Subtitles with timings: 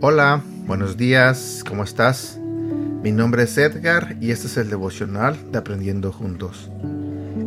[0.00, 2.40] Hola, buenos días, ¿cómo estás?
[3.02, 6.68] Mi nombre es Edgar y este es el devocional de Aprendiendo Juntos.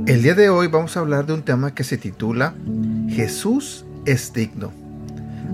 [0.07, 2.53] El día de hoy vamos a hablar de un tema que se titula
[3.09, 4.71] Jesús es digno.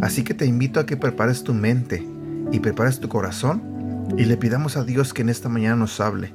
[0.01, 2.14] Así que te invito a que prepares tu mente
[2.51, 3.75] y prepares tu corazón
[4.17, 6.33] y le pidamos a Dios que en esta mañana nos hable,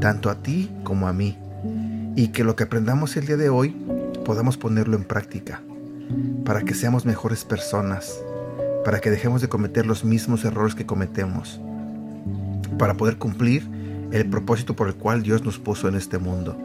[0.00, 1.38] tanto a ti como a mí,
[2.14, 3.70] y que lo que aprendamos el día de hoy
[4.24, 5.62] podamos ponerlo en práctica,
[6.44, 8.20] para que seamos mejores personas,
[8.84, 11.60] para que dejemos de cometer los mismos errores que cometemos,
[12.78, 13.68] para poder cumplir
[14.12, 16.56] el propósito por el cual Dios nos puso en este mundo.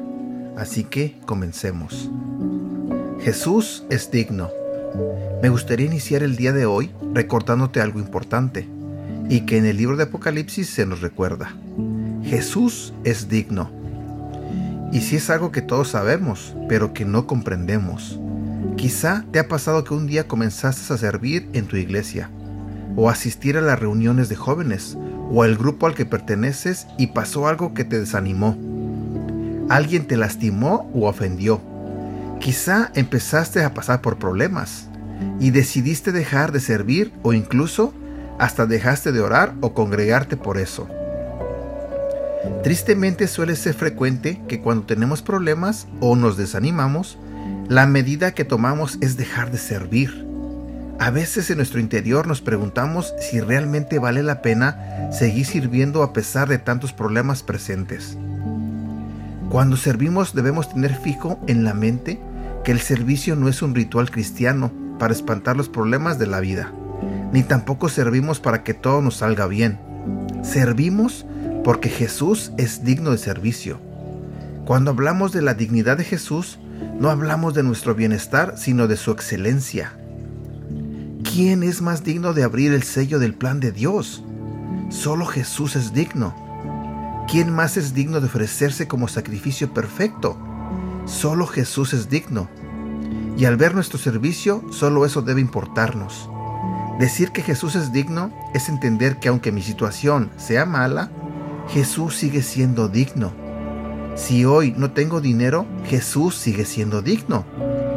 [0.57, 2.11] Así que comencemos.
[3.21, 4.49] Jesús es digno.
[5.41, 8.67] Me gustaría iniciar el día de hoy recordándote algo importante
[9.31, 11.55] y que en el libro de Apocalipsis se nos recuerda.
[12.23, 13.71] Jesús es digno.
[14.91, 18.19] Y si es algo que todos sabemos, pero que no comprendemos,
[18.75, 22.29] Quizá te ha pasado que un día comenzaste a servir en tu iglesia,
[22.95, 24.97] o asistir a las reuniones de jóvenes,
[25.29, 28.57] o al grupo al que perteneces y pasó algo que te desanimó.
[29.69, 31.61] Alguien te lastimó o ofendió.
[32.39, 34.87] Quizá empezaste a pasar por problemas
[35.39, 37.93] y decidiste dejar de servir o incluso
[38.41, 40.89] hasta dejaste de orar o congregarte por eso.
[42.63, 47.19] Tristemente suele ser frecuente que cuando tenemos problemas o nos desanimamos,
[47.69, 50.25] la medida que tomamos es dejar de servir.
[50.99, 56.11] A veces en nuestro interior nos preguntamos si realmente vale la pena seguir sirviendo a
[56.11, 58.17] pesar de tantos problemas presentes.
[59.51, 62.19] Cuando servimos debemos tener fijo en la mente
[62.63, 66.73] que el servicio no es un ritual cristiano para espantar los problemas de la vida,
[67.31, 69.79] ni tampoco servimos para que todo nos salga bien.
[70.43, 71.25] Servimos
[71.63, 73.79] porque Jesús es digno de servicio.
[74.65, 76.59] Cuando hablamos de la dignidad de Jesús,
[76.99, 79.93] no hablamos de nuestro bienestar, sino de su excelencia.
[81.23, 84.23] ¿Quién es más digno de abrir el sello del plan de Dios?
[84.89, 86.35] Solo Jesús es digno.
[87.29, 90.37] ¿Quién más es digno de ofrecerse como sacrificio perfecto?
[91.05, 92.49] Solo Jesús es digno.
[93.37, 96.29] Y al ver nuestro servicio, solo eso debe importarnos.
[97.01, 101.09] Decir que Jesús es digno es entender que aunque mi situación sea mala,
[101.69, 103.33] Jesús sigue siendo digno.
[104.13, 107.43] Si hoy no tengo dinero, Jesús sigue siendo digno.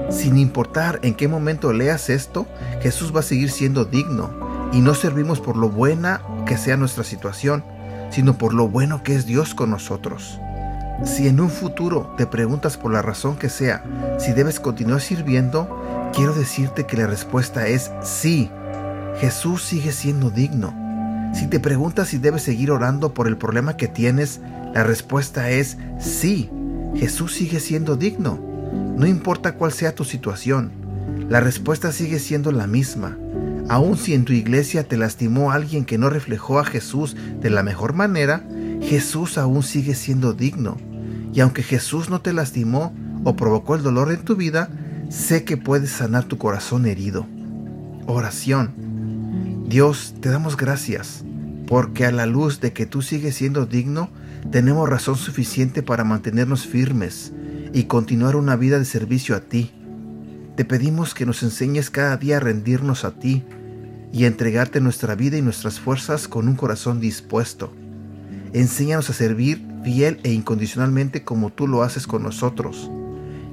[0.08, 2.46] Sin importar en qué momento leas esto,
[2.80, 4.30] Jesús va a seguir siendo digno.
[4.72, 7.62] Y no servimos por lo buena que sea nuestra situación,
[8.10, 10.40] sino por lo bueno que es Dios con nosotros.
[11.04, 13.84] Si en un futuro te preguntas por la razón que sea
[14.18, 15.68] si debes continuar sirviendo,
[16.14, 18.50] quiero decirte que la respuesta es sí.
[19.18, 20.74] Jesús sigue siendo digno.
[21.34, 24.40] Si te preguntas si debes seguir orando por el problema que tienes,
[24.72, 26.50] la respuesta es sí,
[26.94, 28.40] Jesús sigue siendo digno.
[28.96, 30.70] No importa cuál sea tu situación,
[31.28, 33.16] la respuesta sigue siendo la misma.
[33.68, 37.62] Aun si en tu iglesia te lastimó alguien que no reflejó a Jesús de la
[37.62, 38.44] mejor manera,
[38.82, 40.76] Jesús aún sigue siendo digno.
[41.32, 42.94] Y aunque Jesús no te lastimó
[43.24, 44.68] o provocó el dolor en tu vida,
[45.08, 47.26] sé que puedes sanar tu corazón herido.
[48.06, 48.83] Oración.
[49.74, 51.24] Dios, te damos gracias,
[51.66, 54.08] porque a la luz de que tú sigues siendo digno,
[54.52, 57.32] tenemos razón suficiente para mantenernos firmes
[57.72, 59.72] y continuar una vida de servicio a ti.
[60.54, 63.42] Te pedimos que nos enseñes cada día a rendirnos a ti
[64.12, 67.74] y a entregarte nuestra vida y nuestras fuerzas con un corazón dispuesto.
[68.52, 72.92] Enséñanos a servir fiel e incondicionalmente como tú lo haces con nosotros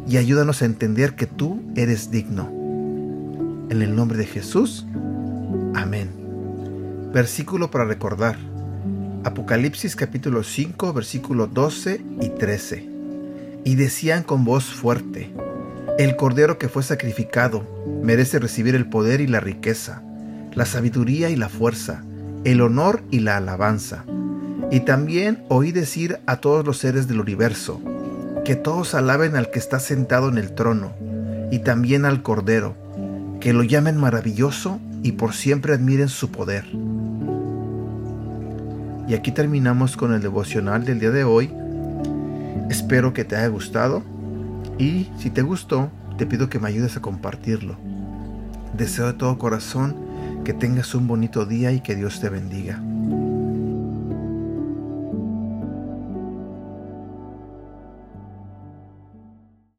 [0.08, 2.48] y ayúdanos a entender que tú eres digno.
[3.72, 4.86] En el nombre de Jesús.
[5.82, 7.10] Amén.
[7.12, 8.38] Versículo para recordar.
[9.24, 12.88] Apocalipsis capítulo 5 versículo 12 y 13.
[13.66, 15.34] Y decían con voz fuerte,
[15.98, 17.66] el cordero que fue sacrificado
[18.04, 20.04] merece recibir el poder y la riqueza,
[20.54, 22.04] la sabiduría y la fuerza,
[22.44, 24.06] el honor y la alabanza.
[24.70, 27.82] Y también oí decir a todos los seres del universo,
[28.46, 30.94] que todos alaben al que está sentado en el trono,
[31.52, 32.76] y también al cordero,
[33.40, 36.66] que lo llamen maravilloso y por siempre admiren su poder
[39.12, 41.54] y aquí terminamos con el devocional del día de hoy.
[42.70, 44.04] Espero que te haya gustado
[44.78, 47.76] y si te gustó, te pido que me ayudes a compartirlo.
[48.78, 49.98] Deseo de todo corazón
[50.46, 52.82] que tengas un bonito día y que Dios te bendiga.